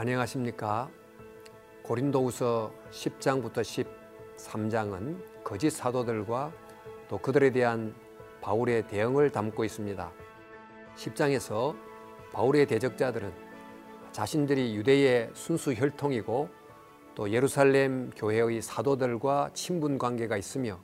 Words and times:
안녕하십니까. 0.00 0.88
고린도후서 1.82 2.72
10장부터 2.90 3.86
13장은 4.38 5.44
거짓 5.44 5.68
사도들과 5.68 6.50
또 7.10 7.18
그들에 7.18 7.50
대한 7.50 7.94
바울의 8.40 8.86
대응을 8.86 9.28
담고 9.28 9.62
있습니다. 9.62 10.10
10장에서 10.96 11.76
바울의 12.32 12.66
대적자들은 12.68 13.30
자신들이 14.12 14.74
유대의 14.74 15.32
순수 15.34 15.74
혈통이고 15.74 16.48
또 17.14 17.30
예루살렘 17.30 18.08
교회의 18.16 18.62
사도들과 18.62 19.50
친분 19.52 19.98
관계가 19.98 20.38
있으며 20.38 20.80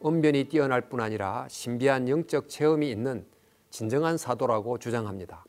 언변이 0.00 0.50
뛰어날 0.50 0.90
뿐 0.90 1.00
아니라 1.00 1.46
신비한 1.48 2.06
영적 2.06 2.50
체험이 2.50 2.90
있는 2.90 3.24
진정한 3.70 4.18
사도라고 4.18 4.76
주장합니다. 4.76 5.42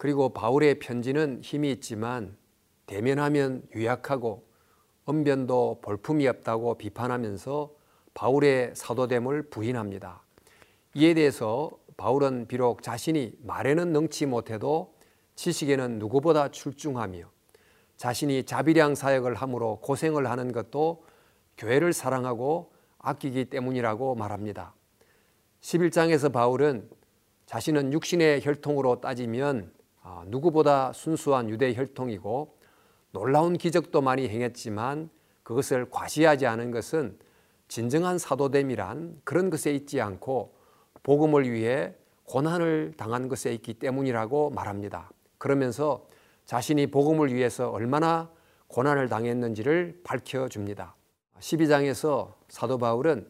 그리고 0.00 0.30
바울의 0.30 0.78
편지는 0.78 1.42
힘이 1.42 1.72
있지만 1.72 2.34
대면하면 2.86 3.62
유약하고 3.74 4.46
언변도 5.04 5.80
볼품이 5.82 6.26
없다고 6.26 6.78
비판하면서 6.78 7.70
바울의 8.14 8.72
사도됨을 8.74 9.50
부인합니다. 9.50 10.22
이에 10.94 11.12
대해서 11.12 11.70
바울은 11.98 12.46
비록 12.48 12.82
자신이 12.82 13.34
말에는 13.42 13.92
능치 13.92 14.24
못해도 14.24 14.94
지식에는 15.34 15.98
누구보다 15.98 16.50
출중하며 16.50 17.30
자신이 17.98 18.44
자비량 18.44 18.94
사역을 18.94 19.34
함으로 19.34 19.80
고생을 19.82 20.30
하는 20.30 20.52
것도 20.52 21.04
교회를 21.58 21.92
사랑하고 21.92 22.72
아끼기 23.00 23.50
때문이라고 23.50 24.14
말합니다. 24.14 24.72
11장에서 25.60 26.32
바울은 26.32 26.88
자신은 27.44 27.92
육신의 27.92 28.40
혈통으로 28.42 29.02
따지면 29.02 29.70
아, 29.74 29.79
누구보다 30.26 30.92
순수한 30.92 31.48
유대 31.50 31.74
혈통이고 31.74 32.56
놀라운 33.12 33.58
기적도 33.58 34.00
많이 34.00 34.28
행했지만 34.28 35.10
그것을 35.42 35.90
과시하지 35.90 36.46
않은 36.46 36.70
것은 36.70 37.18
진정한 37.68 38.18
사도됨이란 38.18 39.20
그런 39.24 39.50
것에 39.50 39.72
있지 39.72 40.00
않고 40.00 40.54
복음을 41.02 41.50
위해 41.50 41.94
고난을 42.24 42.94
당한 42.96 43.28
것에 43.28 43.52
있기 43.54 43.74
때문이라고 43.74 44.50
말합니다. 44.50 45.10
그러면서 45.38 46.06
자신이 46.44 46.88
복음을 46.88 47.32
위해서 47.32 47.70
얼마나 47.70 48.30
고난을 48.68 49.08
당했는지를 49.08 50.00
밝혀줍니다. 50.04 50.94
12장에서 51.40 52.34
사도 52.48 52.78
바울은 52.78 53.28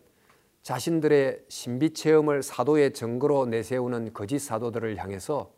자신들의 0.62 1.44
신비 1.48 1.94
체험을 1.94 2.42
사도의 2.42 2.92
증거로 2.92 3.46
내세우는 3.46 4.12
거짓 4.12 4.38
사도들을 4.40 4.96
향해서 4.98 5.50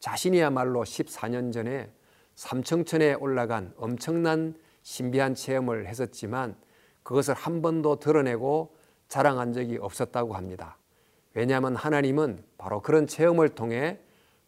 자신이야말로 0.00 0.82
14년 0.82 1.52
전에 1.52 1.90
삼청천에 2.34 3.14
올라간 3.14 3.74
엄청난 3.76 4.54
신비한 4.82 5.34
체험을 5.34 5.86
했었지만 5.86 6.56
그것을 7.02 7.34
한 7.34 7.62
번도 7.62 8.00
드러내고 8.00 8.74
자랑한 9.08 9.52
적이 9.52 9.78
없었다고 9.78 10.34
합니다. 10.34 10.78
왜냐하면 11.34 11.76
하나님은 11.76 12.42
바로 12.58 12.80
그런 12.80 13.06
체험을 13.06 13.50
통해 13.50 13.98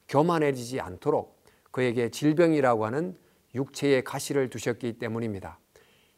교만해지지 0.08 0.80
않도록 0.80 1.42
그에게 1.70 2.10
질병이라고 2.10 2.86
하는 2.86 3.16
육체의 3.54 4.04
가시를 4.04 4.50
두셨기 4.50 4.98
때문입니다. 4.98 5.58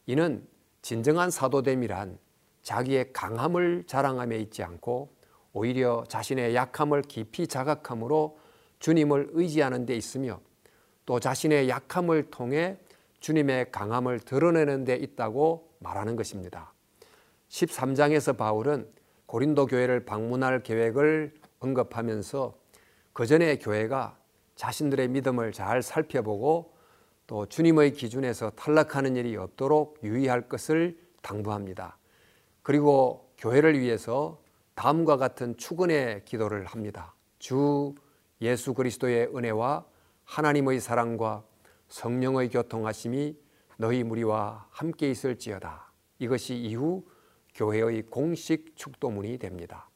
이는 0.06 0.46
진정한 0.82 1.30
사도됨이란 1.30 2.18
자기의 2.62 3.12
강함을 3.12 3.84
자랑함에 3.86 4.38
있지 4.38 4.62
않고 4.62 5.14
오히려 5.52 6.04
자신의 6.08 6.54
약함을 6.54 7.02
깊이 7.02 7.46
자각함으로 7.46 8.38
주님을 8.84 9.30
의지하는 9.32 9.86
데 9.86 9.96
있으며 9.96 10.42
또 11.06 11.18
자신의 11.18 11.70
약함을 11.70 12.24
통해 12.24 12.76
주님의 13.20 13.70
강함을 13.70 14.20
드러내는 14.20 14.84
데 14.84 14.94
있다고 14.94 15.70
말하는 15.78 16.16
것입니다. 16.16 16.74
13장에서 17.48 18.36
바울은 18.36 18.86
고린도 19.24 19.68
교회를 19.68 20.04
방문할 20.04 20.62
계획을 20.62 21.32
언급하면서 21.60 22.54
그 23.14 23.24
전에 23.24 23.56
교회가 23.56 24.18
자신들의 24.54 25.08
믿음을 25.08 25.52
잘 25.52 25.82
살펴보고 25.82 26.74
또 27.26 27.46
주님의 27.46 27.94
기준에서 27.94 28.50
탈락하는 28.50 29.16
일이 29.16 29.34
없도록 29.34 29.98
유의할 30.02 30.46
것을 30.46 30.98
당부합니다. 31.22 31.96
그리고 32.62 33.32
교회를 33.38 33.80
위해서 33.80 34.42
다음과 34.74 35.16
같은 35.16 35.56
축원의 35.56 36.26
기도를 36.26 36.66
합니다. 36.66 37.14
주 37.38 37.94
예수 38.40 38.74
그리스도의 38.74 39.28
은혜와 39.34 39.84
하나님의 40.24 40.80
사랑과 40.80 41.44
성령의 41.88 42.50
교통하심이 42.50 43.36
너희 43.78 44.02
무리와 44.02 44.68
함께 44.70 45.10
있을지어다. 45.10 45.92
이것이 46.18 46.56
이후 46.56 47.06
교회의 47.54 48.02
공식 48.02 48.76
축도문이 48.76 49.38
됩니다. 49.38 49.88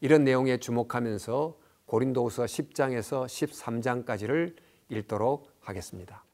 이런 0.00 0.24
내용에 0.24 0.58
주목하면서 0.58 1.58
고린도후서 1.86 2.44
10장에서 2.44 3.26
13장까지를 3.26 4.56
읽도록 4.88 5.52
하겠습니다. 5.60 6.24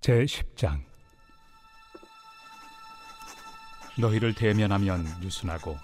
제 0.00 0.24
10장 0.24 0.80
너희를 3.98 4.34
대면하면 4.34 5.04
유순하고 5.22 5.76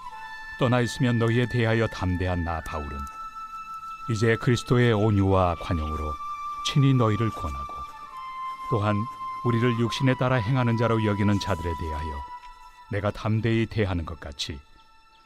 떠나 0.59 0.81
있으면 0.81 1.19
너희에 1.19 1.47
대하여 1.51 1.87
담대한 1.89 2.45
나 2.45 2.61
바울은 2.63 2.99
이제 4.11 4.37
그리스도의 4.37 4.93
온유와 4.93 5.57
관용으로 5.57 6.15
친히 6.67 6.95
너희를 6.95 7.31
권하고 7.31 7.75
또한 8.71 8.97
우리를 9.45 9.79
육신에 9.79 10.15
따라 10.19 10.37
행하는 10.37 10.77
자로 10.77 11.05
여기는 11.05 11.39
자들에 11.41 11.73
대하여 11.81 12.09
내가 12.91 13.11
담대히 13.11 13.67
대하는 13.67 14.05
것 14.05 14.19
같이 14.19 14.59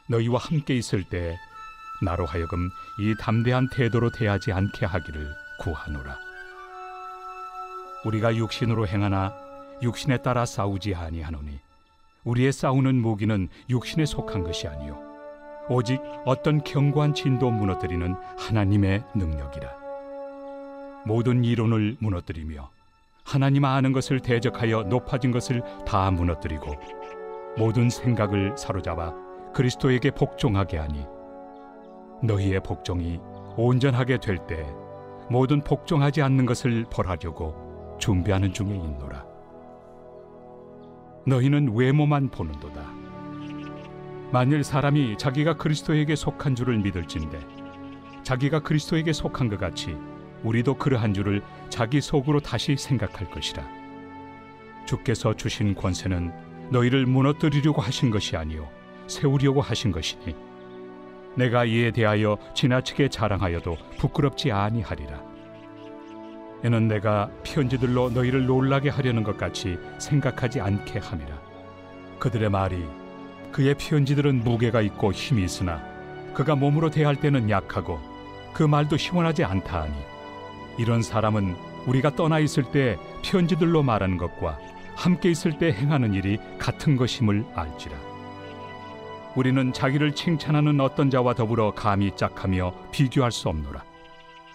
너희와 0.07 0.39
함께 0.39 0.75
있을 0.75 1.03
때 1.03 1.37
나로 2.01 2.25
하여금 2.25 2.69
이 2.99 3.15
담대한 3.19 3.69
태도로 3.69 4.11
대하지 4.11 4.51
않게 4.51 4.85
하기를 4.85 5.33
구하노라. 5.59 6.17
우리가 8.03 8.35
육신으로 8.35 8.87
행하나 8.87 9.33
육신에 9.81 10.17
따라 10.17 10.45
싸우지 10.45 10.95
아니하노니 10.95 11.59
우리의 12.23 12.51
싸우는 12.51 12.95
무기는 12.95 13.47
육신에 13.69 14.05
속한 14.05 14.43
것이 14.43 14.67
아니요 14.67 15.10
오직 15.71 16.01
어떤 16.25 16.61
견고한 16.65 17.13
진도 17.13 17.49
무너뜨리는 17.49 18.13
하나님의 18.37 19.03
능력이라. 19.15 19.69
모든 21.05 21.45
이론을 21.45 21.95
무너뜨리며 22.01 22.69
하나님 23.23 23.63
아는 23.63 23.93
것을 23.93 24.19
대적하여 24.19 24.83
높아진 24.83 25.31
것을 25.31 25.63
다 25.85 26.11
무너뜨리고 26.11 26.75
모든 27.57 27.89
생각을 27.89 28.57
사로잡아 28.57 29.13
그리스도에게 29.53 30.11
복종하게 30.11 30.77
하니 30.77 31.05
너희의 32.21 32.61
복종이 32.63 33.21
온전하게 33.55 34.17
될 34.17 34.45
때 34.47 34.65
모든 35.29 35.63
복종하지 35.63 36.21
않는 36.21 36.45
것을 36.45 36.85
벌하려고 36.91 37.95
준비하는 37.97 38.51
중에 38.51 38.75
있노라. 38.75 39.25
너희는 41.25 41.73
외모만 41.77 42.29
보는도다. 42.29 43.00
만일 44.31 44.63
사람이 44.63 45.17
자기가 45.17 45.57
그리스도에게 45.57 46.15
속한 46.15 46.55
줄을 46.55 46.77
믿을진데 46.77 47.37
자기가 48.23 48.61
그리스도에게 48.61 49.11
속한 49.11 49.49
것 49.49 49.59
같이 49.59 49.97
우리도 50.43 50.75
그러한 50.75 51.13
줄을 51.13 51.41
자기 51.69 51.99
속으로 51.99 52.39
다시 52.39 52.77
생각할 52.77 53.29
것이라. 53.29 53.67
주께서 54.85 55.35
주신 55.35 55.75
권세는 55.75 56.31
너희를 56.69 57.05
무너뜨리려고 57.05 57.81
하신 57.81 58.09
것이 58.09 58.37
아니요 58.37 58.69
세우려고 59.07 59.59
하신 59.59 59.91
것이니 59.91 60.33
내가 61.35 61.65
이에 61.65 61.91
대하여 61.91 62.37
지나치게 62.55 63.09
자랑하여도 63.09 63.77
부끄럽지 63.97 64.51
아니하리라. 64.53 65.21
이는 66.63 66.87
내가 66.87 67.29
편지들로 67.43 68.11
너희를 68.11 68.45
놀라게 68.45 68.89
하려는 68.89 69.23
것 69.23 69.35
같이 69.35 69.77
생각하지 69.97 70.61
않게 70.61 70.99
함이라. 70.99 71.41
그들의 72.19 72.49
말이 72.49 72.85
그의 73.51 73.75
편지들은 73.75 74.43
무게가 74.43 74.81
있고 74.81 75.11
힘이 75.11 75.43
있으나 75.43 75.83
그가 76.33 76.55
몸으로 76.55 76.89
대할 76.89 77.15
때는 77.15 77.49
약하고 77.49 77.99
그 78.53 78.63
말도 78.63 78.97
시원하지 78.97 79.43
않다 79.43 79.83
하니 79.83 79.93
이런 80.77 81.01
사람은 81.01 81.55
우리가 81.85 82.15
떠나 82.15 82.39
있을 82.39 82.63
때 82.63 82.97
편지들로 83.23 83.83
말하는 83.83 84.17
것과 84.17 84.57
함께 84.95 85.31
있을 85.31 85.57
때 85.57 85.71
행하는 85.73 86.13
일이 86.13 86.37
같은 86.59 86.95
것임을 86.95 87.45
알지라. 87.55 87.97
우리는 89.35 89.71
자기를 89.73 90.13
칭찬하는 90.13 90.79
어떤 90.79 91.09
자와 91.09 91.33
더불어 91.33 91.71
감히 91.73 92.11
짝하며 92.15 92.73
비교할 92.91 93.31
수 93.31 93.49
없노라. 93.49 93.83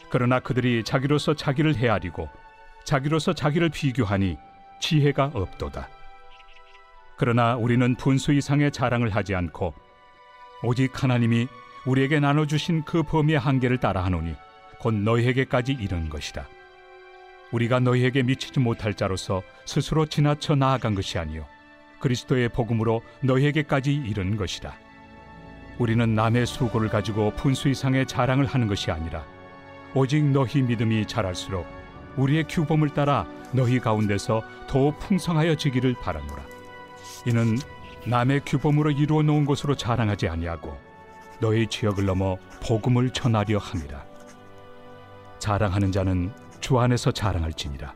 그러나 0.09 0.39
그들이 0.39 0.85
자기로서 0.85 1.35
자기를 1.35 1.77
헤아리고 1.77 2.29
자기로서 2.85 3.33
자기를 3.33 3.71
비교하니 3.71 4.39
지혜가 4.81 5.33
없도다. 5.35 5.89
그러나 7.17 7.57
우리는 7.57 7.95
분수 7.95 8.33
이상의 8.33 8.71
자랑을 8.71 9.15
하지 9.15 9.35
않고 9.35 9.75
오직 10.63 11.03
하나님이 11.03 11.49
우리에게 11.87 12.21
나눠 12.21 12.47
주신 12.47 12.83
그 12.85 13.03
범위의 13.03 13.39
한계를 13.39 13.79
따라 13.79 14.05
하노니 14.05 14.35
곧 14.79 14.95
너희에게까지 14.95 15.73
이른 15.73 16.09
것이라. 16.09 16.47
우리가 17.53 17.81
너희에게 17.81 18.23
미치지 18.23 18.61
못할 18.61 18.95
자로서 18.95 19.43
스스로 19.65 20.05
지나쳐 20.05 20.57
나아간 20.57 20.95
것이 20.95 21.19
아니요 21.19 21.47
그리스도의 22.01 22.51
복음으로 22.51 23.03
너희에게까지 23.23 23.95
이른 23.95 24.37
것이다. 24.37 24.75
우리는 25.79 26.15
남의 26.15 26.47
수고를 26.47 26.89
가지고 26.89 27.33
분수 27.37 27.69
이상의 27.69 28.07
자랑을 28.07 28.47
하는 28.47 28.67
것이 28.67 28.91
아니라 28.91 29.25
오직 29.95 30.25
너희 30.25 30.63
믿음이 30.63 31.07
자랄수록 31.07 31.67
우리의 32.17 32.45
규범을 32.45 32.91
따라 32.91 33.27
너희 33.53 33.79
가운데서 33.79 34.43
더욱 34.67 34.99
풍성하여지기를 35.01 35.95
바라노라. 36.01 36.56
이는 37.25 37.57
남의 38.07 38.43
규범으로 38.45 38.91
이루어 38.91 39.23
놓은 39.23 39.45
것으로 39.45 39.75
자랑하지 39.75 40.29
아니하고 40.29 40.77
너희 41.41 41.67
지역을 41.67 42.05
넘어 42.05 42.37
복음을 42.63 43.11
전하려 43.11 43.59
함이라. 43.59 44.05
자랑하는 45.39 45.93
자는 45.93 46.33
주 46.61 46.79
안에서 46.79 47.13
자랑할지니라. 47.13 47.95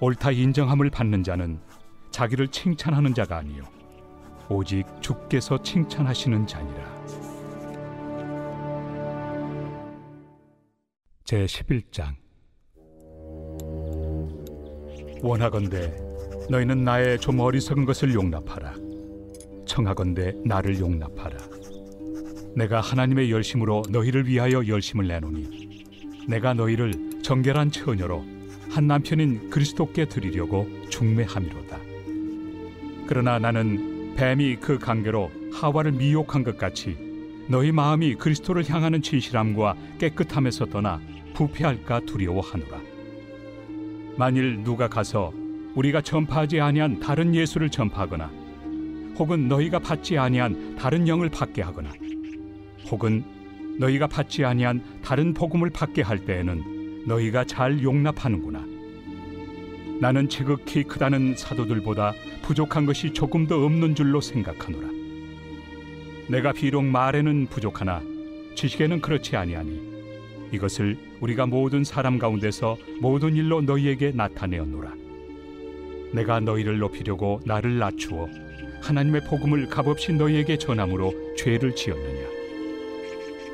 옳다 0.00 0.30
인정함을 0.30 0.90
받는 0.90 1.22
자는 1.22 1.60
자기를 2.10 2.48
칭찬하는 2.48 3.14
자가 3.14 3.38
아니요 3.38 3.64
오직 4.48 4.84
주께서 5.00 5.62
칭찬하시는 5.62 6.46
자니라. 6.46 6.98
제 11.24 11.44
11장 11.44 12.14
원하건대 15.22 16.07
너희는 16.50 16.82
나의 16.82 17.18
좀 17.18 17.40
어리석은 17.40 17.84
것을 17.84 18.14
용납하라. 18.14 18.74
청하건대 19.66 20.34
나를 20.44 20.80
용납하라. 20.80 21.36
내가 22.56 22.80
하나님의 22.80 23.30
열심으로 23.30 23.82
너희를 23.90 24.26
위하여 24.26 24.66
열심을 24.66 25.06
내노니 25.06 25.84
내가 26.26 26.54
너희를 26.54 27.20
정결한 27.22 27.70
처녀로 27.70 28.24
한 28.70 28.86
남편인 28.86 29.50
그리스도께 29.50 30.06
드리려고 30.06 30.66
중매함이로다. 30.88 31.78
그러나 33.06 33.38
나는 33.38 34.14
뱀이 34.16 34.56
그 34.56 34.78
관계로 34.78 35.30
하와를 35.52 35.92
미혹한 35.92 36.44
것 36.44 36.56
같이 36.56 36.96
너희 37.48 37.72
마음이 37.72 38.14
그리스도를 38.16 38.68
향하는 38.68 39.02
진실함과 39.02 39.76
깨끗함에서 39.98 40.66
떠나 40.66 41.00
부패할까 41.34 42.00
두려워하노라. 42.00 42.80
만일 44.16 44.62
누가 44.64 44.88
가서 44.88 45.32
우리가 45.78 46.00
전파하지 46.00 46.60
아니한 46.60 46.98
다른 46.98 47.36
예수를 47.36 47.70
전파하거나 47.70 48.26
혹은 49.16 49.46
너희가 49.46 49.78
받지 49.78 50.18
아니한 50.18 50.74
다른 50.74 51.06
영을 51.06 51.28
받게 51.28 51.62
하거나 51.62 51.92
혹은 52.90 53.22
너희가 53.78 54.08
받지 54.08 54.44
아니한 54.44 54.82
다른 55.02 55.34
복음을 55.34 55.70
받게 55.70 56.02
할 56.02 56.24
때에는 56.24 57.04
너희가 57.06 57.44
잘 57.44 57.80
용납하는구나. 57.80 58.66
나는 60.00 60.28
지극히 60.28 60.82
크다는 60.82 61.36
사도들보다 61.36 62.12
부족한 62.42 62.84
것이 62.84 63.12
조금 63.12 63.46
더 63.46 63.64
없는 63.64 63.94
줄로 63.94 64.20
생각하노라. 64.20 64.88
내가 66.28 66.52
비록 66.52 66.84
말에는 66.84 67.46
부족하나 67.46 68.02
지식에는 68.56 69.00
그렇지 69.00 69.36
아니하니 69.36 69.80
이것을 70.52 70.98
우리가 71.20 71.46
모든 71.46 71.84
사람 71.84 72.18
가운데서 72.18 72.76
모든 73.00 73.36
일로 73.36 73.60
너희에게 73.60 74.10
나타내었노라. 74.10 75.07
내가 76.12 76.40
너희를 76.40 76.78
높이려고 76.78 77.40
나를 77.44 77.78
낮추어 77.78 78.28
하나님의 78.80 79.22
복음을 79.24 79.68
값없이 79.68 80.12
너희에게 80.12 80.56
전함으로 80.56 81.34
죄를 81.36 81.74
지었느냐? 81.74 82.28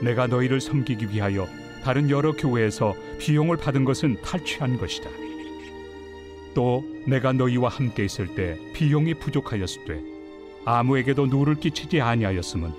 내가 0.03 0.27
너희를 0.27 0.61
섬기기 0.61 1.11
위하여 1.11 1.47
다른 1.83 2.11
여러 2.11 2.33
교회에서 2.33 2.95
비용을 3.19 3.57
받은 3.57 3.85
것은 3.85 4.21
탈취한 4.23 4.79
것이다. 4.79 5.09
또 6.55 6.85
내가 7.07 7.33
너희와 7.33 7.69
함께 7.69 8.05
있을 8.05 8.35
때 8.35 8.59
비용이 8.75 9.15
부족하였을 9.15 9.85
때 9.85 10.01
아무에게도 10.65 11.27
누를 11.27 11.57
끼치지 11.57 12.01
아니하였음은 12.01 12.73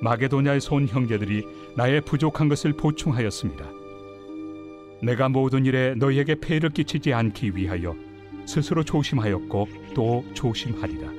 마게도냐에서 0.00 0.76
온 0.76 0.86
형제들이 0.86 1.44
나의 1.76 2.00
부족한 2.02 2.48
것을 2.48 2.72
보충하였습니다. 2.74 3.68
내가 5.02 5.28
모든 5.28 5.66
일에 5.66 5.94
너희에게 5.96 6.36
폐를 6.36 6.70
끼치지 6.70 7.12
않기 7.12 7.54
위하여 7.54 7.94
스스로 8.48 8.82
조심하였고 8.82 9.68
또 9.94 10.24
조심하리라. 10.32 11.12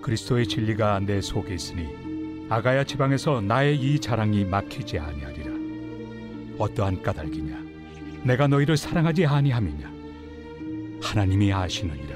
그리스도의 0.00 0.46
진리가 0.46 1.00
내 1.00 1.20
속에 1.20 1.52
있으니 1.52 1.88
아가야 2.48 2.84
지방에서 2.84 3.40
나의 3.40 3.76
이 3.76 3.98
자랑이 3.98 4.44
막히지 4.44 4.96
아니하리라. 5.00 5.50
어떠한 6.56 7.02
까닭이냐? 7.02 7.64
내가 8.22 8.46
너희를 8.46 8.76
사랑하지 8.76 9.26
아니함이냐? 9.26 9.92
하나님이 11.02 11.52
아시느니라. 11.52 12.14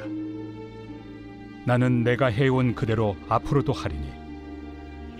나는 1.66 2.04
내가 2.04 2.26
해온 2.26 2.76
그대로 2.76 3.16
앞으로도 3.28 3.72
하리니 3.72 4.12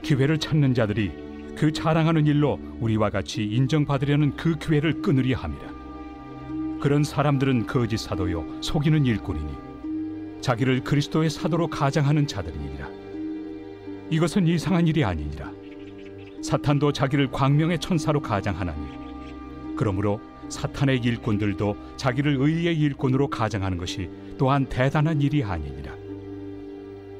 기회를 0.02 0.38
찾는 0.38 0.72
자들이 0.72 1.10
그 1.56 1.72
자랑하는 1.72 2.28
일로 2.28 2.60
우리와 2.78 3.10
같이 3.10 3.44
인정받으려는 3.44 4.36
그 4.36 4.56
기회를 4.56 5.02
끊으려 5.02 5.36
함이라. 5.36 5.69
그런 6.80 7.04
사람들은 7.04 7.66
거짓 7.66 7.98
사도요 7.98 8.62
속이는 8.62 9.04
일꾼이니 9.04 10.40
자기를 10.40 10.82
그리스도의 10.82 11.28
사도로 11.28 11.68
가장하는 11.68 12.26
자들이니라. 12.26 12.88
이것은 14.08 14.46
이상한 14.46 14.88
일이 14.88 15.04
아니니라. 15.04 15.52
사탄도 16.42 16.92
자기를 16.92 17.30
광명의 17.30 17.78
천사로 17.78 18.20
가장하나니 18.20 19.76
그러므로 19.76 20.20
사탄의 20.48 21.00
일꾼들도 21.00 21.76
자기를 21.96 22.36
의의 22.40 22.78
일꾼으로 22.78 23.28
가장하는 23.28 23.76
것이 23.76 24.10
또한 24.38 24.64
대단한 24.66 25.20
일이 25.20 25.44
아니니라. 25.44 25.94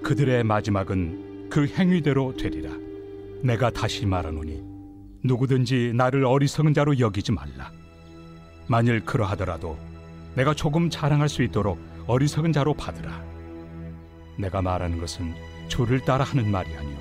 그들의 0.03 0.43
마지막은 0.45 1.49
그 1.51 1.67
행위대로 1.67 2.35
되리라. 2.35 2.71
내가 3.43 3.71
다시 3.71 4.07
말하노니 4.07 4.63
누구든지 5.23 5.93
나를 5.95 6.25
어리석은 6.25 6.73
자로 6.73 6.99
여기지 6.99 7.33
말라. 7.33 7.80
만일 8.71 9.05
그러하더라도 9.05 9.77
내가 10.37 10.55
조금 10.55 10.91
자랑할 10.91 11.29
수 11.29 11.43
있도록 11.43 11.81
어리석은 12.07 12.53
자로 12.53 12.73
받으라. 12.73 13.21
내가 14.39 14.63
말하는 14.63 15.01
것은 15.01 15.35
조를 15.67 16.05
따라 16.05 16.25
하는 16.25 16.49
말이 16.49 16.73
아니요 16.77 16.97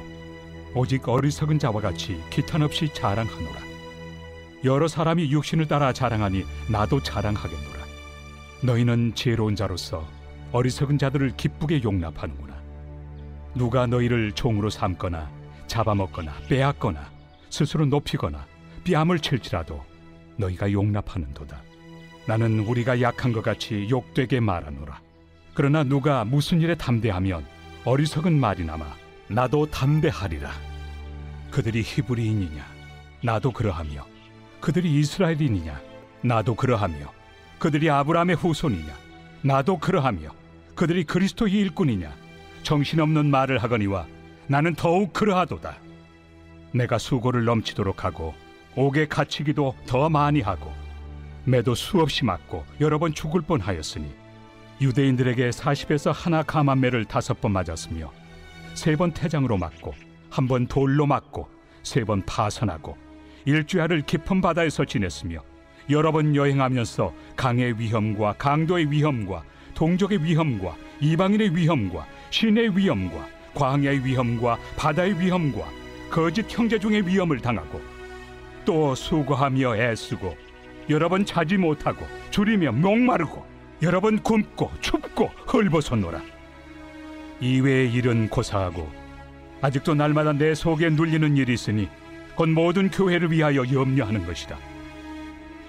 오직 0.74 1.08
어리석은 1.08 1.60
자와 1.60 1.80
같이 1.80 2.20
기탄 2.32 2.64
없이 2.64 2.92
자랑하노라. 2.92 3.62
여러 4.64 4.88
사람이 4.88 5.32
육신을 5.32 5.68
따라 5.68 5.94
자랑하니 5.94 6.44
나도 6.72 7.04
자랑하겠노라. 7.04 7.86
너희는 8.64 9.14
지혜로운 9.14 9.56
자로서 9.56 10.08
어리석은 10.52 10.98
자들을 10.98 11.38
기쁘게 11.38 11.84
용납하는구나. 11.84 12.60
누가 13.54 13.86
너희를 13.86 14.32
종으로 14.32 14.72
삼거나 14.72 15.30
잡아먹거나 15.68 16.34
빼앗거나 16.50 17.12
스스로 17.52 17.86
높이거나 17.86 18.48
뺨을 18.86 19.20
칠지라도 19.20 19.88
너희가 20.40 20.72
용납하는도다. 20.72 21.62
나는 22.26 22.60
우리가 22.60 23.02
약한 23.02 23.34
것 23.34 23.42
같이 23.42 23.88
욕되게 23.90 24.40
말하노라. 24.40 25.02
그러나 25.54 25.84
누가 25.84 26.24
무슨 26.24 26.62
일에 26.62 26.76
담대하면 26.76 27.46
어리석은 27.86 28.40
말이나마 28.40 28.86
나도 29.28 29.68
담대하리라. 29.68 30.52
그들이 31.52 31.82
히브리인이냐? 31.82 32.66
나도 33.22 33.52
그러하며 33.52 34.06
그들이 34.62 35.00
이스라엘인이냐? 35.00 35.82
나도 36.22 36.56
그러하며 36.56 37.12
그들이 37.60 37.90
아브라함의 37.90 38.36
후손이냐? 38.36 38.94
나도 39.42 39.80
그러하며 39.80 40.32
그들이 40.76 41.04
그리스도의 41.04 41.54
일꾼이냐? 41.54 42.14
정신없는 42.64 43.30
말을 43.30 43.58
하거니와 43.60 44.06
나는 44.48 44.76
더욱 44.76 45.14
그러하도다. 45.14 45.78
내가 46.74 46.98
수고를 46.98 47.46
넘치도록 47.46 48.06
하고 48.06 48.34
옥에 48.76 49.08
갇히기도 49.08 49.76
더 49.86 50.10
많이 50.10 50.42
하고 50.42 50.72
매도 51.46 51.76
수없이 51.76 52.26
맞고 52.26 52.66
여러 52.80 53.00
번 53.00 53.14
죽을 53.14 53.42
뻔하였으니 53.42 54.08
유대인들에게 54.82 55.50
40에서 55.50 56.12
하나 56.14 56.44
감한매를 56.44 57.06
다섯 57.06 57.42
번 57.42 57.52
맞았으며 57.54 58.12
세 58.76 58.96
번 58.96 59.12
태장으로 59.12 59.58
맞고 59.58 59.94
한 60.30 60.48
번 60.48 60.68
돌로 60.68 61.06
맞고 61.06 61.50
세 61.84 62.06
번 62.06 62.24
파선하고 62.26 62.96
일주야를 63.46 64.04
깊은 64.04 64.42
바다에서 64.42 64.86
지냈으며 64.86 65.40
여러 65.90 66.12
번 66.12 66.36
여행하면서 66.36 67.14
강의 67.36 67.78
위험과 67.80 68.34
강도의 68.38 68.92
위험과 68.92 69.44
동족의 69.74 70.24
위험과 70.24 70.76
이방인의 71.02 71.56
위험과 71.56 72.06
신의 72.30 72.78
위험과 72.78 73.28
광야의 73.56 74.06
위험과 74.06 74.58
바다의 74.78 75.20
위험과 75.20 75.66
거짓 76.12 76.46
형제 76.50 76.78
중의 76.78 77.08
위험을 77.08 77.40
당하고 77.40 77.82
또 78.70 78.94
수고하며 78.94 79.78
애쓰고 79.78 80.38
여러 80.92 81.10
번 81.10 81.26
자지 81.26 81.58
못하고 81.58 82.06
줄이며 82.30 82.72
목마르고 82.74 83.44
여러 83.82 84.00
번 84.00 84.22
굶고 84.22 84.72
춥고 84.80 85.26
헐벗었노라 85.52 86.22
이외의 87.40 87.92
일은 87.92 88.30
고사하고 88.30 88.88
아직도 89.64 89.96
날마다 89.96 90.34
내 90.34 90.54
속에 90.54 90.92
눌리는 90.92 91.36
일이 91.36 91.56
있으니 91.56 91.90
곧 92.36 92.50
모든 92.50 92.92
교회를 92.92 93.32
위하여 93.32 93.64
염려하는 93.68 94.28
것이다. 94.28 94.56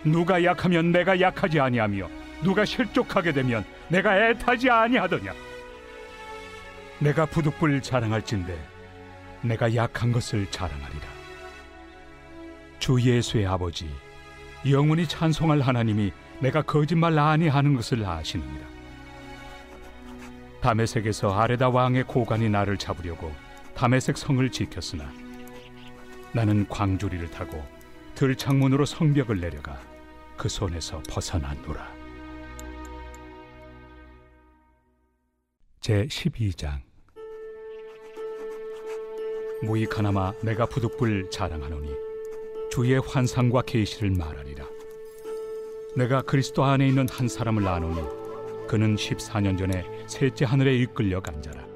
누가 0.05 0.45
약하면 0.45 0.93
내가 0.93 1.19
약하지 1.19 1.59
아니하며 1.59 2.07
누가 2.43 2.67
실족하게 2.67 3.33
되면 3.33 3.65
내가 3.89 4.29
애타지 4.29 4.69
아니하더냐? 4.69 5.33
내가 6.99 7.25
부득불 7.25 7.81
자랑할진대 7.81 8.55
내가 9.41 9.75
약한 9.75 10.13
것을 10.13 10.51
자랑하리라 10.51 11.20
주 12.81 13.01
예수의 13.01 13.47
아버지 13.47 13.89
영원히 14.69 15.07
찬송할 15.07 15.61
하나님이 15.61 16.13
내가 16.41 16.63
거짓말 16.63 17.19
아니하는 17.19 17.77
것을 17.77 18.05
아시느니라 18.05 18.67
다메섹에서 20.63 21.33
아레다 21.33 21.69
왕의 21.69 22.05
고관이 22.05 22.49
나를 22.49 22.79
잡으려고 22.79 23.33
다메섹 23.75 24.17
성을 24.17 24.51
지켰으나 24.51 25.13
나는 26.33 26.67
광주리를 26.69 27.31
타고 27.31 27.63
들창문으로 28.15 28.85
성벽을 28.85 29.41
내려가 29.41 29.81
그 30.37 30.49
손에서 30.49 31.03
벗어났노라. 31.09 32.01
제 35.81 36.05
12장 36.07 36.81
무익하나마 39.63 40.33
내가 40.43 40.67
부득불 40.67 41.31
자랑하노니 41.31 42.10
주의 42.71 43.01
환상과 43.01 43.63
계시를 43.63 44.11
말하리라. 44.11 44.65
내가 45.97 46.23
그리스도 46.23 46.63
안에 46.63 46.87
있는 46.87 47.09
한 47.11 47.27
사람을 47.27 47.67
아노니 47.67 48.01
그는 48.69 48.95
14년 48.95 49.59
전에 49.59 49.85
셋째 50.07 50.45
하늘에 50.45 50.77
이끌려 50.77 51.21
간 51.21 51.43
자라. 51.43 51.67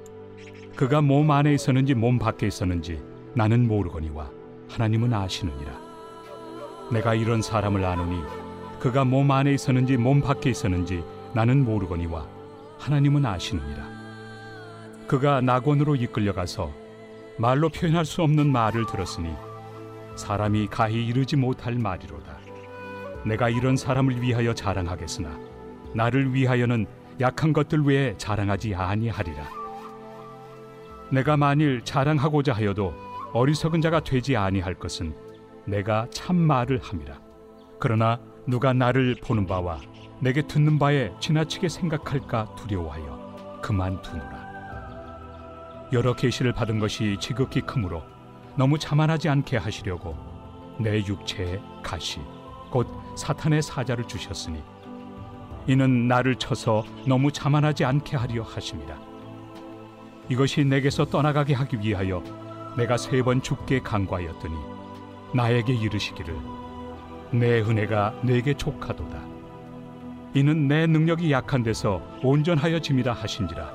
그가 0.77 1.01
몸 1.01 1.33
안에 1.33 1.53
있었는지 1.53 1.95
몸 1.95 2.19
밖에 2.19 2.47
있었는지 2.47 3.03
나는 3.35 3.67
모르거니와 3.67 4.31
하나님은 4.69 5.13
아시느니라. 5.13 5.81
내가 6.93 7.15
이런 7.15 7.43
사람을 7.43 7.85
아노니 7.85 8.23
그가 8.79 9.05
몸 9.05 9.33
안에 9.33 9.53
있었는지 9.53 9.97
몸 9.97 10.21
밖에 10.21 10.51
있었는지 10.51 11.03
나는 11.33 11.65
모르거니와 11.65 12.29
하나님은 12.79 13.27
아시느니라. 13.27 13.95
그가 15.09 15.41
낙원으로 15.41 15.97
이끌려가서 15.97 16.73
말로 17.37 17.69
표현할 17.69 18.05
수 18.05 18.23
없는 18.23 18.53
말을 18.53 18.87
들었으니 18.87 19.35
사람이 20.17 20.69
가히 20.69 21.07
이르지 21.07 21.37
못할 21.37 21.75
말이로다. 21.75 22.39
내가 23.25 23.49
이런 23.49 23.77
사람을 23.77 24.21
위하여 24.21 24.55
자랑하겠으나 24.55 25.39
나를 25.95 26.35
위하여는 26.35 26.87
약한 27.21 27.53
것들 27.53 27.83
외에 27.83 28.15
자랑하지 28.19 28.75
아니하리라. 28.75 29.49
내가 31.11 31.37
만일 31.37 31.83
자랑하고자 31.85 32.53
하여도 32.53 32.95
어리석은 33.33 33.81
자가 33.81 34.01
되지 34.01 34.37
아니할 34.37 34.75
것은 34.75 35.15
내가 35.65 36.07
참 36.11 36.37
말을 36.37 36.81
함이라. 36.83 37.21
그러나 37.79 38.21
누가 38.47 38.73
나를 38.73 39.17
보는 39.23 39.47
바와 39.47 39.81
내게 40.21 40.43
듣는 40.43 40.79
바에 40.79 41.13
지나치게 41.21 41.69
생각할까 41.69 42.55
두려워하여 42.57 43.61
그만두노라. 43.63 44.45
여러 45.93 46.15
계시를 46.15 46.53
받은 46.53 46.79
것이 46.79 47.17
지극히 47.21 47.61
크므로 47.61 48.03
너무 48.57 48.79
자만하지 48.79 49.29
않게 49.29 49.57
하시려고 49.57 50.17
내 50.79 50.99
육체에 50.99 51.61
가시 51.83 52.21
곧 52.71 52.89
사탄의 53.17 53.63
사자를 53.63 54.05
주셨으니 54.05 54.63
이는 55.67 56.09
나를 56.09 56.37
쳐서 56.37 56.85
너무 57.07 57.33
자만하지 57.33 57.85
않게 57.85 58.17
하려 58.17 58.43
하심이라. 58.43 58.99
이것이 60.29 60.65
내게서 60.65 61.07
떠나가게 61.07 61.55
하기 61.55 61.79
위하여 61.81 62.23
내가 62.77 62.97
세 62.97 63.23
번 63.23 63.41
죽게 63.41 63.81
간과하였더니 63.81 64.55
나에게 65.35 65.73
이르시기를 65.75 66.37
내 67.33 67.61
은혜가 67.61 68.21
내게 68.23 68.55
족하도다. 68.55 69.19
이는 70.35 70.69
내 70.69 70.87
능력이 70.87 71.31
약한 71.33 71.63
데서 71.63 72.03
온전하여 72.23 72.81
짐이라 72.81 73.13
하신지라. 73.13 73.73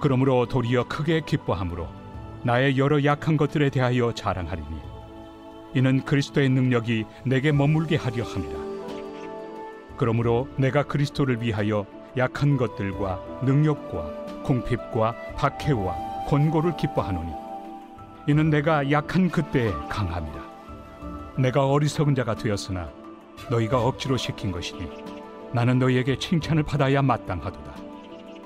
그러므로 0.00 0.46
도리어 0.46 0.84
크게 0.84 1.22
기뻐함으로 1.22 1.88
나의 2.42 2.78
여러 2.78 3.04
약한 3.04 3.36
것들에 3.36 3.70
대하여 3.70 4.12
자랑하리니 4.12 4.80
이는 5.74 6.04
그리스도의 6.04 6.48
능력이 6.48 7.04
내게 7.24 7.52
머물게 7.52 7.96
하려 7.96 8.24
함이라. 8.24 8.58
그러므로 9.96 10.48
내가 10.56 10.82
그리스도를 10.82 11.42
위하여 11.42 11.84
약한 12.16 12.56
것들과 12.56 13.20
능력과 13.42 14.42
궁핍과 14.44 15.14
박해와 15.36 15.94
권고를 16.26 16.76
기뻐하노니 16.76 17.30
이는 18.26 18.50
내가 18.50 18.90
약한 18.90 19.30
그때에 19.30 19.70
강함이라. 19.88 20.50
내가 21.38 21.66
어리석은 21.66 22.14
자가 22.14 22.34
되었으나 22.34 22.90
너희가 23.50 23.84
억지로 23.84 24.16
시킨 24.16 24.50
것이니 24.50 24.88
나는 25.52 25.78
너희에게 25.78 26.18
칭찬을 26.18 26.62
받아야 26.62 27.02
마땅하도다. 27.02 27.74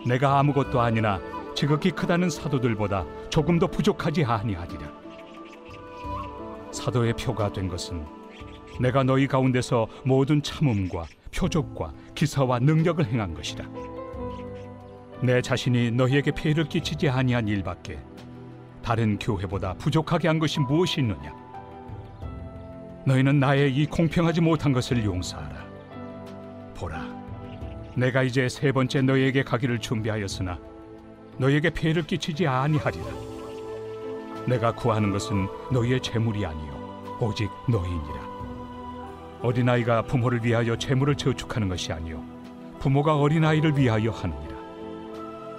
내가 0.07 0.39
아무것도 0.39 0.81
아니나 0.81 1.21
지극히 1.55 1.91
크다는 1.91 2.31
사도들보다 2.31 3.05
조금도 3.35 3.67
부족하지 3.67 4.25
아니하리라. 4.25 4.89
사도의 6.71 7.15
표가 7.15 7.53
된 7.53 7.67
것은 7.67 8.07
내가 8.81 9.03
너희 9.03 9.27
가운데서 9.27 9.89
모든 10.05 10.41
참음과 10.41 11.07
표적과 11.35 11.93
기사와 12.15 12.61
능력을 12.61 13.05
행한 13.05 13.35
것이라. 13.35 13.69
내 15.21 15.43
자신이 15.43 15.91
너희에게 15.91 16.31
피해를 16.31 16.63
끼치지 16.69 17.09
아니한 17.09 17.49
일밖에 17.49 17.99
다른 18.85 19.19
교회보다 19.19 19.75
부족하게 19.79 20.29
한 20.29 20.39
것이 20.39 20.61
무엇이 20.61 21.01
있느냐? 21.01 21.35
너희는 23.05 23.41
나의 23.41 23.75
이 23.75 23.85
공평하지 23.87 24.43
못한 24.43 24.73
것을 24.73 25.05
용서하라. 25.05 25.67
보라, 26.77 27.05
내가 27.97 28.23
이제 28.23 28.49
세 28.49 28.71
번째 28.71 29.03
너희에게 29.03 29.43
가기를 29.43 29.81
준비하였으나 29.81 30.57
너희에게 31.39 31.71
피해를 31.71 32.03
끼치지 32.07 32.47
아니하리라. 32.47 33.05
내가 34.47 34.73
구하는 34.75 35.11
것은 35.11 35.49
너희의 35.73 36.01
재물이 36.01 36.45
아니요 36.45 37.17
오직 37.21 37.51
너희니라. 37.69 38.35
어린아이가 39.43 40.03
부모를 40.03 40.45
위하여 40.45 40.77
재물을 40.77 41.15
저축하는 41.15 41.69
것이 41.69 41.93
아니요 41.93 42.23
부모가 42.79 43.17
어린아이를 43.17 43.77
위하여 43.77 44.11
하느니라. 44.11 44.55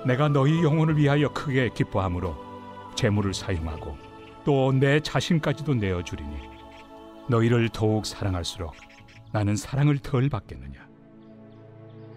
내가 0.05 0.27
너희 0.29 0.63
영혼을 0.63 0.97
위하여 0.97 1.29
크게 1.33 1.69
기뻐함으로 1.69 2.35
재물을 2.95 3.33
사용하고 3.33 3.97
또 4.45 4.71
내 4.71 4.99
자신까지도 4.99 5.73
내어 5.73 6.03
주리니 6.03 6.35
너희를 7.29 7.69
더욱 7.69 8.05
사랑할수록 8.05 8.75
나는 9.31 9.55
사랑을 9.55 9.97
덜 9.97 10.29
받겠느냐. 10.29 10.85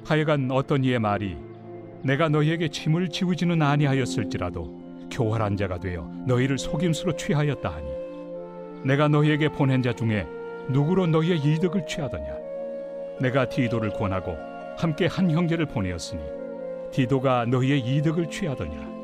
하여간 0.06 0.50
어떤 0.50 0.84
이의 0.84 0.98
말이 0.98 1.36
내가 2.02 2.28
너희에게 2.28 2.68
짐을 2.68 3.08
지우지는 3.08 3.60
아니하였을지라도 3.60 5.08
교활한 5.10 5.56
자가 5.56 5.78
되어 5.78 6.02
너희를 6.26 6.58
속임수로 6.58 7.16
취하였다 7.16 7.68
하니 7.68 7.86
내가 8.84 9.08
너희에게 9.08 9.48
보낸 9.48 9.82
자 9.82 9.92
중에 9.92 10.26
누구로 10.68 11.06
너희의 11.06 11.38
이득을 11.38 11.86
취하더냐? 11.86 12.26
내가 13.20 13.48
디도를 13.48 13.90
권하고 13.90 14.36
함께 14.76 15.06
한 15.06 15.30
형제를 15.30 15.66
보내었으니 15.66 16.20
디도가 16.92 17.46
너희의 17.46 17.80
이득을 17.80 18.30
취하더냐? 18.30 18.98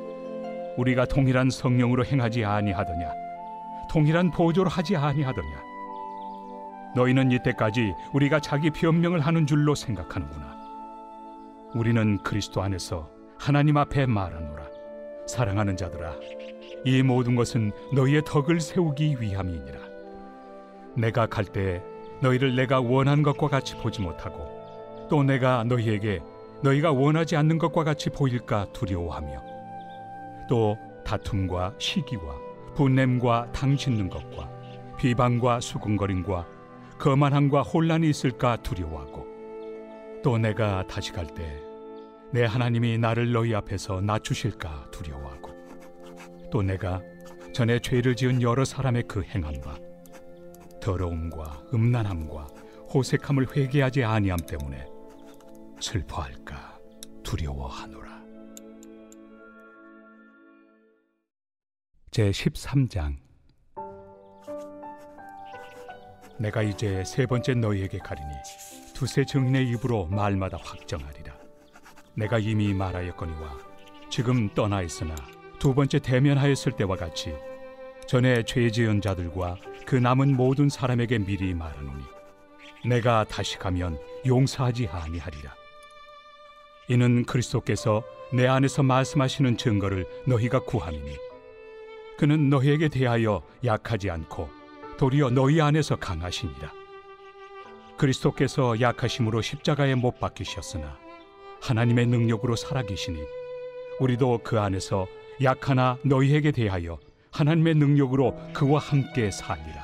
우리가 0.77 1.07
동일한 1.07 1.51
성령으로 1.51 2.05
행하지 2.05 2.45
아니하더냐? 2.45 3.11
동일한 3.91 4.31
보조로 4.31 4.69
하지 4.71 4.97
아니하더냐? 4.97 5.63
너희는 6.95 7.33
이때까지 7.33 7.95
우리가 8.13 8.41
자기 8.41 8.71
변명을 8.71 9.21
하는 9.21 9.47
줄로 9.47 9.75
생각하는구나 9.75 10.64
우리는 11.75 12.19
그리스도 12.23 12.63
안에서 12.63 13.11
하나님 13.39 13.77
앞에 13.77 14.07
말하노라. 14.07 14.65
사랑하는 15.27 15.77
자들아 15.77 16.15
이 16.85 17.03
모든 17.03 17.35
것은 17.35 17.73
너희의 17.95 18.23
덕을 18.25 18.61
세우기 18.61 19.17
위함이니라. 19.21 19.79
내가 20.97 21.27
갈때 21.27 21.83
너희를 22.21 22.55
내가 22.55 22.81
원한 22.81 23.23
것과 23.23 23.49
같이 23.49 23.77
보지 23.77 24.01
못하고 24.03 24.49
또 25.11 25.23
내가 25.23 25.65
너희에게 25.65 26.21
너희가 26.63 26.93
원하지 26.93 27.37
않는 27.37 27.59
것과 27.59 27.85
같이 27.85 28.11
보일까 28.11 28.67
두려워하며 28.73 29.43
또 30.49 30.79
다툼과 31.05 31.75
시기와 31.79 32.23
분냄과 32.77 33.53
당짓는 33.53 34.09
것과 34.09 34.49
비방과 34.99 35.61
수군거림과 35.61 36.47
거만함과 36.99 37.63
혼란이 37.63 38.09
있을까 38.09 38.57
두려워하고 38.57 39.27
또 40.23 40.39
내가 40.39 40.87
다시 40.87 41.13
갈 41.13 41.27
때 41.27 41.64
내 42.35 42.45
하나님이 42.45 42.99
나를 42.99 43.31
너희 43.31 43.55
앞에서 43.55 44.01
낮추실까 44.01 44.91
두려워하고 44.91 45.55
또 46.51 46.63
내가 46.63 47.01
전에 47.53 47.79
죄를 47.79 48.17
지은 48.17 48.43
여러 48.43 48.65
사람의 48.65 49.05
그 49.07 49.23
행함과 49.23 49.79
더러움과 50.81 51.63
음란함과 51.73 52.49
호색함을 52.93 53.57
회개하지 53.57 54.03
아니함 54.03 54.37
때문에 54.49 54.85
슬퍼할까 55.79 56.77
두려워하노라. 57.23 58.25
제 62.11 62.33
13장 62.33 63.15
내가 66.41 66.65
이제 66.65 67.05
세 67.05 67.27
번째 67.27 67.55
너희에게 67.55 67.99
가리니 67.99 68.33
두세 68.93 69.25
증인의 69.25 69.69
입으로 69.69 70.07
말마다 70.07 70.59
확정하리라. 70.61 71.24
내가 72.15 72.39
이미 72.39 72.73
말하였거니와 72.73 73.59
지금 74.09 74.49
떠나 74.55 74.83
있으나 74.83 75.15
두 75.59 75.75
번째 75.75 75.99
대면하였을 75.99 76.73
때와 76.73 76.97
같이 76.97 77.35
전에 78.07 78.43
죄 78.45 78.71
지은 78.71 79.01
자들과 79.01 79.57
그 79.87 79.97
남은 79.97 80.37
모든 80.37 80.69
사람에게 80.69 81.19
미리 81.19 81.55
말하노니 81.55 82.05
내가 82.87 83.25
다시 83.25 83.59
가면 83.59 83.99
용서하지 84.27 84.89
아니하리라. 84.89 85.55
이는 86.89 87.25
그리스도께서 87.25 88.03
내 88.33 88.47
안에서 88.47 88.83
말씀하시는 88.83 89.57
증거를 89.57 90.07
너희가 90.27 90.61
구함이니 90.61 91.17
그는 92.19 92.51
너희에게 92.51 92.89
대하여 92.89 93.43
약하지 93.65 94.11
않고 94.11 94.51
도리어 94.99 95.31
너희 95.31 95.61
안에서 95.61 95.97
강하시니라. 95.97 96.73
그리스도께서 97.97 98.81
약하심으로 98.81 99.41
십자가에 99.41 99.95
못 99.95 100.21
박히셨으나 100.21 101.04
하나님의 101.65 102.07
능력으로 102.07 102.57
살아계시니 102.57 103.19
우리도 103.99 104.41
그 104.45 104.61
안에서 104.61 105.07
약하나 105.43 105.97
너희에게 106.03 106.51
대하여 106.51 106.99
하나님의 107.31 107.77
능력으로 107.77 108.37
그와 108.53 108.79
함께 108.81 109.31
살리라. 109.31 109.83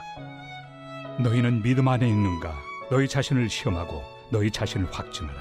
너희는 1.21 1.63
믿음 1.63 1.89
안에 1.89 2.07
있는가? 2.07 2.55
너희 2.91 3.09
자신을 3.09 3.49
시험하고 3.49 4.03
너희 4.31 4.51
자신을 4.51 4.93
확증하라. 4.93 5.41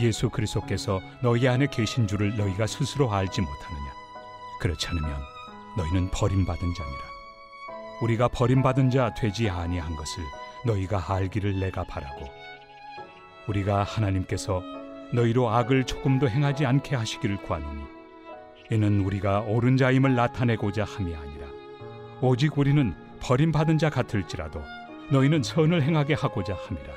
예수 0.00 0.30
그리스도께서 0.30 1.02
너희 1.22 1.46
안에 1.46 1.66
계신 1.66 2.06
줄을 2.06 2.34
너희가 2.36 2.66
스스로 2.66 3.12
알지 3.12 3.42
못하느냐? 3.42 3.92
그렇지 4.58 4.88
않으면 4.88 5.20
너희는 5.76 6.10
버림받은 6.12 6.74
자니라. 6.74 6.98
우리가 8.00 8.28
버림받은 8.28 8.88
자 8.88 9.12
되지 9.14 9.50
아니한 9.50 9.94
것을 9.96 10.24
너희가 10.64 11.12
알기를 11.12 11.60
내가 11.60 11.84
바라고 11.84 12.26
우리가 13.48 13.82
하나님께서 13.82 14.62
너희로 15.12 15.50
악을 15.50 15.84
조금도 15.84 16.28
행하지 16.28 16.66
않게 16.66 16.96
하시기를 16.96 17.38
구하노니 17.38 17.82
이는 18.70 19.00
우리가 19.00 19.40
옳은 19.40 19.76
자임을 19.76 20.14
나타내고자 20.14 20.84
함이 20.84 21.14
아니라 21.14 21.46
오직 22.20 22.56
우리는 22.58 22.94
버림받은 23.20 23.78
자 23.78 23.90
같을지라도 23.90 24.62
너희는 25.10 25.42
선을 25.42 25.82
행하게 25.82 26.14
하고자 26.14 26.54
함이라 26.54 26.94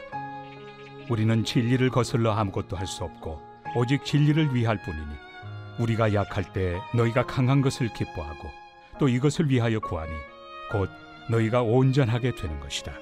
우리는 1.10 1.44
진리를 1.44 1.90
거슬러 1.90 2.32
아무것도 2.34 2.78
할 2.78 2.86
수 2.88 3.04
없고 3.04 3.42
오직 3.76 4.06
진리를 4.06 4.54
위할 4.54 4.78
뿐이니 4.84 5.12
우리가 5.80 6.14
약할 6.14 6.54
때 6.54 6.80
너희가 6.94 7.26
강한 7.26 7.62
것을 7.62 7.92
기뻐하고 7.94 8.48
또 9.00 9.10
이것을 9.10 9.50
위하여 9.50 9.80
구하니 9.80 10.12
곧 10.72 10.90
너희가 11.32 11.64
온전하게 11.64 12.36
되는 12.36 12.60
것이다. 12.60 12.94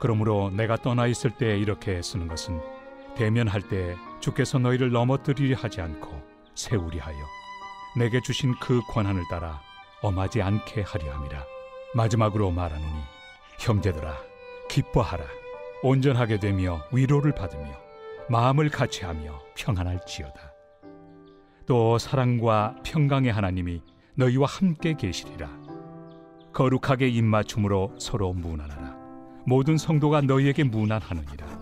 그러므로 0.00 0.50
내가 0.50 0.76
떠나 0.76 1.06
있을 1.06 1.30
때 1.30 1.56
이렇게 1.56 2.02
쓰는 2.02 2.26
것은 2.26 2.60
대면할 3.16 3.62
때 3.62 3.96
주께서 4.20 4.58
너희를 4.58 4.90
넘어뜨리려 4.90 5.56
하지 5.56 5.80
않고 5.80 6.22
세우리 6.54 6.98
하여 6.98 7.16
내게 7.96 8.20
주신 8.20 8.54
그 8.60 8.80
권한을 8.88 9.22
따라 9.30 9.60
엄하지 10.02 10.42
않게 10.42 10.82
하려 10.82 11.14
함이라. 11.14 11.44
마지막으로 11.94 12.50
말하노니 12.50 13.00
형제들아 13.58 14.16
기뻐하라 14.68 15.24
온전하게 15.82 16.40
되며 16.40 16.82
위로를 16.92 17.34
받으며 17.34 17.70
마음을 18.28 18.68
같이하며 18.68 19.42
평안할지어다. 19.56 20.52
또 21.66 21.98
사랑과 21.98 22.74
평강의 22.84 23.32
하나님이 23.32 23.82
너희와 24.16 24.46
함께 24.46 24.94
계시리라. 24.94 25.48
거룩하게 26.52 27.08
입맞춤으로 27.08 27.94
서로 27.98 28.32
무난하라. 28.32 28.96
모든 29.46 29.76
성도가 29.76 30.22
너희에게 30.22 30.64
무난하느니라. 30.64 31.53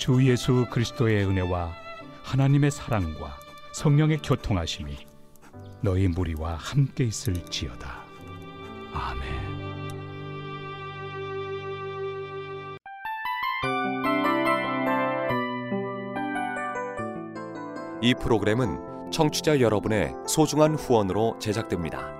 주 0.00 0.26
예수 0.26 0.64
그리스도의 0.70 1.26
은혜와 1.26 1.74
하나님의 2.22 2.70
사랑과 2.70 3.36
성령의 3.72 4.20
교통하심이 4.22 4.96
너희 5.82 6.08
무리와 6.08 6.54
함께 6.54 7.04
있을지어다. 7.04 8.02
아멘. 8.94 9.60
이 18.00 18.14
프로그램은 18.14 19.10
청취자 19.12 19.60
여러분의 19.60 20.14
소중한 20.26 20.76
후원으로 20.76 21.36
제작됩니다. 21.38 22.19